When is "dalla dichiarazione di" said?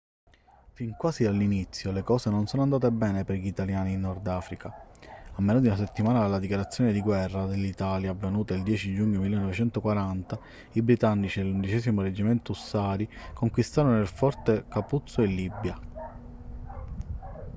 6.21-7.01